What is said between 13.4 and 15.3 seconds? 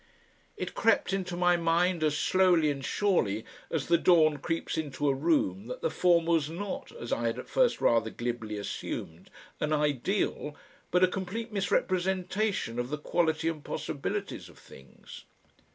and possibilities of things.